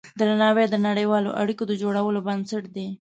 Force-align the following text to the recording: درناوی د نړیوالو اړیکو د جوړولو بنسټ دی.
درناوی 0.19 0.65
د 0.69 0.75
نړیوالو 0.87 1.35
اړیکو 1.41 1.63
د 1.67 1.71
جوړولو 1.81 2.19
بنسټ 2.27 2.63
دی. 2.75 2.87